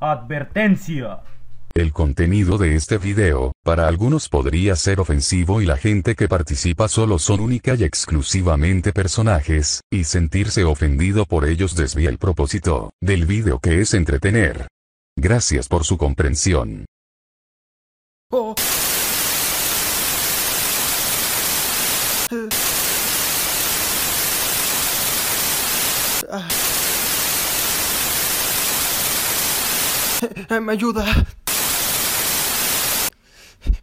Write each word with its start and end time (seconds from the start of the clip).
Advertencia. 0.00 1.22
El 1.74 1.92
contenido 1.92 2.56
de 2.56 2.76
este 2.76 2.98
video, 2.98 3.52
para 3.64 3.88
algunos 3.88 4.28
podría 4.28 4.76
ser 4.76 5.00
ofensivo 5.00 5.60
y 5.60 5.66
la 5.66 5.76
gente 5.76 6.14
que 6.14 6.28
participa 6.28 6.86
solo 6.86 7.18
son 7.18 7.40
única 7.40 7.74
y 7.74 7.82
exclusivamente 7.82 8.92
personajes, 8.92 9.80
y 9.90 10.04
sentirse 10.04 10.62
ofendido 10.62 11.24
por 11.24 11.46
ellos 11.46 11.74
desvía 11.74 12.10
el 12.10 12.18
propósito 12.18 12.90
del 13.00 13.26
video 13.26 13.58
que 13.58 13.80
es 13.80 13.92
entretener. 13.92 14.68
Gracias 15.16 15.66
por 15.66 15.84
su 15.84 15.98
comprensión. 15.98 16.86
Oh. 18.30 18.54
Ah. 30.48 30.60
Me 30.60 30.72
ayuda. 30.72 31.04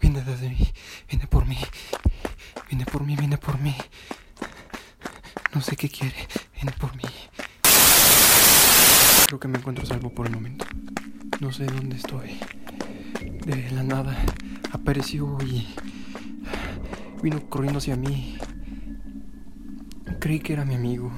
Viene 0.00 0.22
desde 0.22 0.48
mí. 0.48 0.72
Viene 1.08 1.26
por 1.26 1.46
mí. 1.46 1.58
Viene 2.68 2.84
por 2.86 3.04
mí, 3.04 3.16
viene 3.16 3.38
por 3.38 3.60
mí. 3.60 3.74
No 5.54 5.60
sé 5.60 5.76
qué 5.76 5.88
quiere. 5.88 6.16
Viene 6.54 6.72
por 6.72 6.94
mí. 6.96 7.04
Creo 9.26 9.38
que 9.38 9.48
me 9.48 9.58
encuentro 9.58 9.86
salvo 9.86 10.10
por 10.10 10.26
el 10.26 10.32
momento. 10.32 10.66
No 11.40 11.52
sé 11.52 11.66
dónde 11.66 11.96
estoy. 11.96 12.38
De 13.46 13.70
la 13.70 13.82
nada 13.82 14.16
apareció 14.72 15.38
y 15.42 15.68
vino 17.22 17.48
corriendo 17.48 17.78
hacia 17.78 17.96
mí. 17.96 18.36
Creí 20.20 20.40
que 20.40 20.52
era 20.54 20.64
mi 20.64 20.74
amigo. 20.74 21.12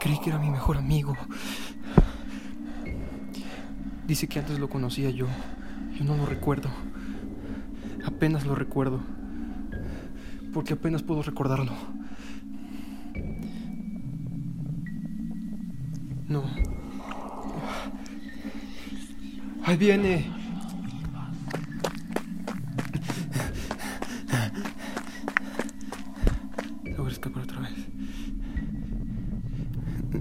Creí 0.00 0.20
que 0.20 0.30
era 0.30 0.38
mi 0.38 0.50
mejor 0.50 0.76
amigo. 0.76 1.16
Dice 4.08 4.26
que 4.26 4.38
antes 4.38 4.58
lo 4.58 4.70
conocía 4.70 5.10
yo. 5.10 5.26
Yo 5.98 6.02
no 6.02 6.16
lo 6.16 6.24
recuerdo. 6.24 6.70
Apenas 8.06 8.46
lo 8.46 8.54
recuerdo. 8.54 9.00
Porque 10.54 10.72
apenas 10.72 11.02
puedo 11.02 11.22
recordarlo. 11.22 11.72
No. 16.26 16.42
Ahí 19.64 19.76
viene. 19.76 20.24
Logro 26.96 27.12
escapar 27.12 27.42
otra 27.42 27.60
vez. 27.60 27.72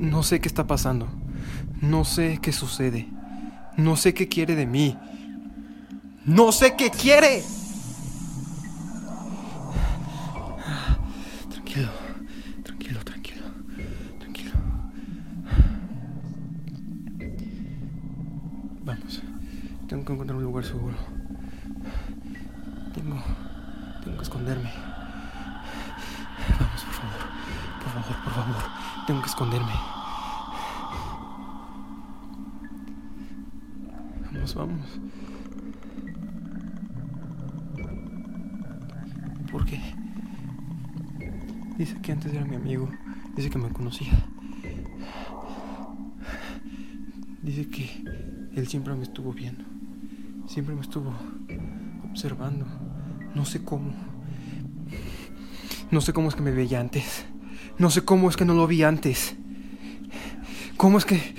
No 0.00 0.24
sé 0.24 0.40
qué 0.40 0.48
está 0.48 0.66
pasando. 0.66 1.06
No 1.80 2.04
sé 2.04 2.40
qué 2.42 2.50
sucede. 2.50 3.15
No 3.76 3.96
sé 3.96 4.14
qué 4.14 4.28
quiere 4.28 4.54
de 4.54 4.66
mí. 4.66 4.96
No 6.24 6.50
sé 6.50 6.74
qué 6.76 6.90
quiere. 6.90 7.42
Tranquilo, 11.50 11.90
tranquilo, 12.64 13.04
tranquilo, 13.04 13.42
tranquilo. 14.18 14.52
Vamos. 18.82 19.22
Tengo 19.88 20.04
que 20.04 20.12
encontrar 20.12 20.36
un 20.36 20.44
lugar 20.44 20.64
seguro. 20.64 20.96
Tengo. 22.94 23.22
Tengo 24.02 24.16
que 24.16 24.22
esconderme. 24.22 24.72
Vamos, 26.58 26.82
por 26.82 26.94
favor. 26.94 27.20
Por 27.82 27.92
favor, 27.92 28.24
por 28.24 28.32
favor. 28.32 28.62
Tengo 29.06 29.20
que 29.20 29.28
esconderme. 29.28 29.95
Vamos. 34.56 34.80
¿Por 39.52 39.66
qué? 39.66 39.78
Dice 41.76 42.00
que 42.00 42.12
antes 42.12 42.32
era 42.32 42.46
mi 42.46 42.56
amigo. 42.56 42.88
Dice 43.36 43.50
que 43.50 43.58
me 43.58 43.68
conocía. 43.68 44.12
Dice 47.42 47.68
que 47.68 48.02
él 48.54 48.66
siempre 48.66 48.94
me 48.94 49.02
estuvo 49.02 49.34
viendo. 49.34 49.62
Siempre 50.46 50.74
me 50.74 50.80
estuvo 50.80 51.12
observando. 52.10 52.64
No 53.34 53.44
sé 53.44 53.62
cómo. 53.62 53.92
No 55.90 56.00
sé 56.00 56.14
cómo 56.14 56.28
es 56.28 56.34
que 56.34 56.42
me 56.42 56.50
veía 56.50 56.80
antes. 56.80 57.26
No 57.78 57.90
sé 57.90 58.06
cómo 58.06 58.30
es 58.30 58.38
que 58.38 58.46
no 58.46 58.54
lo 58.54 58.66
vi 58.66 58.82
antes. 58.82 59.36
¿Cómo 60.78 60.96
es 60.96 61.04
que... 61.04 61.34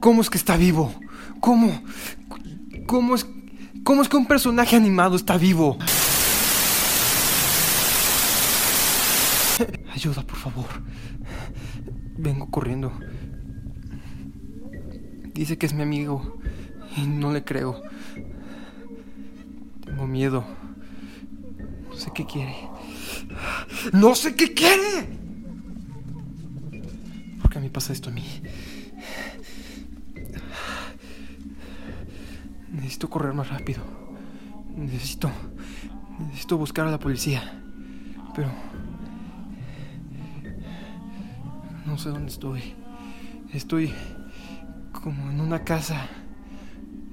¿Cómo 0.00 0.22
es 0.22 0.30
que 0.30 0.38
está 0.38 0.56
vivo? 0.56 0.94
¿Cómo? 1.40 1.82
¿Cómo 2.86 3.14
es... 3.14 3.26
¿Cómo 3.84 4.02
es 4.02 4.08
que 4.08 4.16
un 4.16 4.26
personaje 4.26 4.76
animado 4.76 5.16
está 5.16 5.38
vivo? 5.38 5.78
Ayuda, 9.94 10.22
por 10.22 10.36
favor. 10.36 10.66
Vengo 12.18 12.50
corriendo. 12.50 12.92
Dice 15.34 15.56
que 15.56 15.66
es 15.66 15.72
mi 15.72 15.82
amigo 15.82 16.38
y 16.96 17.06
no 17.06 17.32
le 17.32 17.44
creo. 17.44 17.80
Tengo 19.84 20.06
miedo. 20.06 20.44
No 21.88 21.96
sé 21.96 22.10
qué 22.14 22.26
quiere. 22.26 22.54
¡No 23.92 24.14
sé 24.14 24.34
qué 24.34 24.54
quiere! 24.54 25.08
¿Por 27.40 27.50
qué 27.50 27.60
me 27.60 27.70
pasa 27.70 27.92
esto 27.92 28.10
a 28.10 28.12
mí? 28.12 28.24
Necesito 32.88 33.10
correr 33.10 33.34
más 33.34 33.50
rápido. 33.50 33.82
Necesito... 34.74 35.30
Necesito 36.18 36.56
buscar 36.56 36.86
a 36.86 36.90
la 36.90 36.98
policía. 36.98 37.62
Pero... 38.34 38.48
No 41.84 41.98
sé 41.98 42.08
dónde 42.08 42.28
estoy. 42.28 42.62
Estoy 43.52 43.92
como 44.90 45.30
en 45.30 45.38
una 45.42 45.64
casa. 45.64 46.06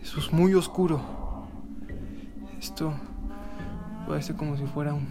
Eso 0.02 0.20
es 0.22 0.32
muy 0.32 0.54
oscuro. 0.54 1.02
Esto 2.58 2.94
parece 4.08 4.34
como 4.34 4.56
si 4.56 4.64
fuera 4.68 4.94
un, 4.94 5.06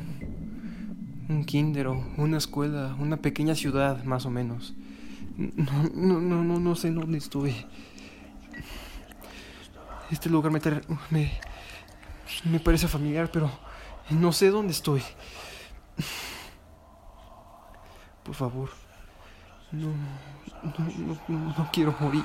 un 1.29 1.45
kinder 1.45 1.89
o 1.89 2.03
una 2.17 2.39
escuela, 2.39 2.97
una 2.99 3.19
pequeña 3.19 3.55
ciudad 3.55 4.03
más 4.05 4.25
o 4.25 4.31
menos. 4.31 4.75
No, 5.37 5.91
no, 5.95 6.21
no, 6.23 6.43
no, 6.43 6.59
no 6.59 6.75
sé 6.75 6.91
dónde 6.91 7.19
estoy. 7.19 7.55
Este 10.15 10.31
lugar 10.31 10.53
me, 10.53 10.61
me, 11.11 11.41
me 12.45 12.61
parece 12.61 12.87
familiar, 12.87 13.29
pero 13.33 13.51
no 14.11 14.33
sé 14.33 14.49
dónde 14.49 14.73
estoy. 14.73 15.03
Por 18.23 18.37
favor. 18.37 18.71
No, 19.73 19.89
no, 20.63 21.19
no, 21.27 21.55
no 21.59 21.71
quiero 21.73 21.97
morir. 21.99 22.25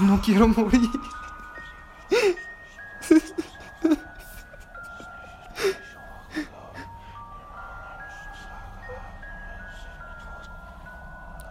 No 0.00 0.20
quiero 0.20 0.48
morir. 0.48 0.90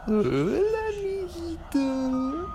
Hola, 0.07 0.80
amiguito. 0.90 2.53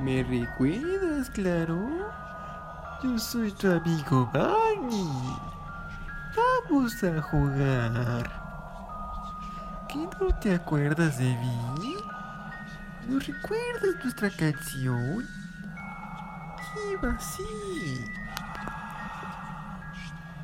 ¿Me 0.00 0.22
recuerdas, 0.24 1.05
claro? 1.24 1.78
Yo 3.02 3.18
soy 3.18 3.50
tu 3.52 3.70
amigo 3.70 4.30
Barney. 4.32 5.36
Vamos 6.36 7.02
a 7.02 7.22
jugar. 7.22 8.30
¿Qué 9.88 10.08
no 10.20 10.38
te 10.40 10.54
acuerdas 10.54 11.18
de 11.18 11.24
mí? 11.24 11.96
¿No 13.08 13.18
recuerdas 13.18 13.94
nuestra 14.02 14.30
canción? 14.30 15.26
Iba 16.92 17.12
así. 17.12 18.04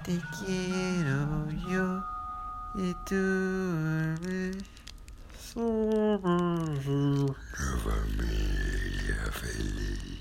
Te 0.03 0.21
quiero 0.39 1.51
yo 1.69 2.03
y 2.75 2.95
tú 3.05 3.15
me 3.15 4.53
somos 5.53 7.37
familia 7.85 9.31
feliz. 9.33 10.12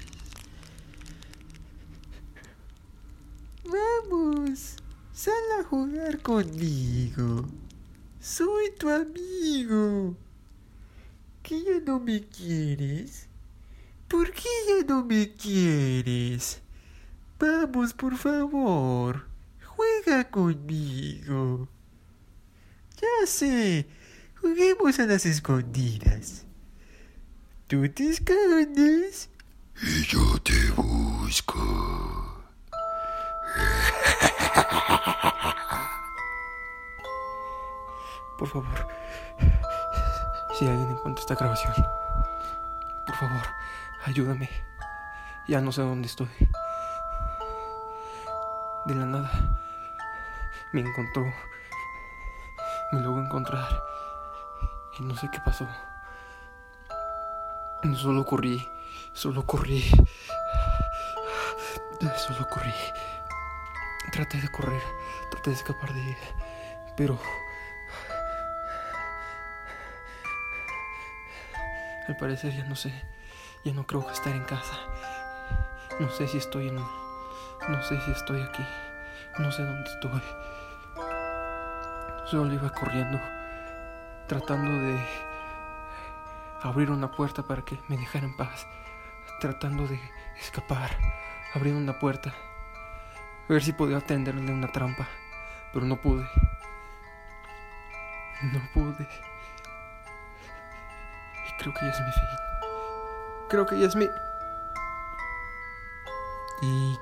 Vamos, 4.11 4.75
sal 5.13 5.33
a 5.59 5.63
jugar 5.63 6.21
conmigo. 6.21 7.47
Soy 8.19 8.71
tu 8.77 8.89
amigo. 8.89 10.17
¿Que 11.41 11.63
ya 11.63 11.79
no 11.85 11.99
me 11.99 12.21
quieres? 12.27 13.27
¿Por 14.09 14.31
qué 14.31 14.49
ya 14.67 14.85
no 14.85 15.05
me 15.05 15.33
quieres? 15.33 16.61
Vamos, 17.39 17.93
por 17.93 18.17
favor. 18.17 19.27
Juega 19.65 20.29
conmigo. 20.29 21.69
Ya 22.99 23.25
sé. 23.25 23.87
Juguemos 24.41 24.99
a 24.99 25.05
las 25.05 25.25
escondidas. 25.25 26.45
Tú 27.67 27.87
te 27.89 28.09
escondes. 28.09 29.29
Y 29.81 30.03
yo 30.05 30.37
te 30.39 30.69
busco. 30.71 31.00
Favor, 38.51 38.87
si 40.57 40.67
alguien 40.67 40.91
encuentra 40.91 41.21
esta 41.21 41.35
grabación, 41.35 41.73
por 43.05 43.15
favor, 43.15 43.41
ayúdame. 44.05 44.49
Ya 45.47 45.61
no 45.61 45.71
sé 45.71 45.81
dónde 45.81 46.07
estoy. 46.07 46.29
De 48.85 48.95
la 48.95 49.05
nada 49.05 49.31
me 50.71 50.81
encontró. 50.81 51.33
Me 52.91 53.01
logró 53.01 53.23
encontrar. 53.23 53.67
Y 54.99 55.03
no 55.03 55.15
sé 55.15 55.29
qué 55.31 55.39
pasó. 55.43 55.67
Solo 57.95 58.25
corrí. 58.25 58.69
Solo 59.13 59.45
corrí. 59.45 59.83
Solo 62.17 62.47
corrí. 62.49 62.73
Traté 64.11 64.39
de 64.41 64.49
correr. 64.49 64.81
Traté 65.31 65.49
de 65.51 65.55
escapar 65.55 65.93
de 65.93 66.01
ella. 66.01 66.17
Pero... 66.95 67.19
Al 72.07 72.17
parecer 72.17 72.53
ya 72.55 72.63
no 72.65 72.75
sé. 72.75 72.91
Ya 73.63 73.73
no 73.73 73.85
creo 73.85 74.09
estar 74.09 74.33
en 74.35 74.43
casa. 74.43 74.75
No 75.99 76.09
sé 76.09 76.27
si 76.27 76.37
estoy 76.37 76.69
en... 76.69 76.75
No 76.75 77.83
sé 77.83 78.01
si 78.01 78.11
estoy 78.11 78.41
aquí. 78.41 78.65
No 79.37 79.51
sé 79.51 79.61
dónde 79.61 79.89
estoy. 79.89 80.21
Solo 82.25 82.53
iba 82.53 82.71
corriendo. 82.71 83.19
Tratando 84.27 84.71
de 84.71 84.99
abrir 86.63 86.89
una 86.89 87.11
puerta 87.11 87.43
para 87.43 87.61
que 87.61 87.79
me 87.87 87.97
dejara 87.97 88.25
en 88.25 88.35
paz. 88.35 88.65
Tratando 89.39 89.87
de 89.87 89.99
escapar. 90.39 90.89
Abriendo 91.53 91.81
una 91.81 91.99
puerta. 91.99 92.33
A 93.47 93.53
ver 93.53 93.61
si 93.61 93.73
podía 93.73 93.97
atenderle 93.97 94.51
una 94.51 94.71
trampa. 94.71 95.07
Pero 95.71 95.85
no 95.85 95.97
pude. 95.97 96.27
No 98.41 98.59
pude. 98.73 99.07
Creo 101.61 101.75
que 101.75 101.85
ya 101.85 101.91
es 101.91 102.01
mi 102.01 102.11
fin. 102.11 102.23
Creo 103.49 103.65
que 103.67 103.79
ya 103.79 103.85
es 103.85 103.95
mi... 103.95 104.09
Y 106.63 106.97